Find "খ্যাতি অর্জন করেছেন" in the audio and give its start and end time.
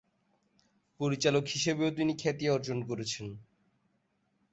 2.21-3.27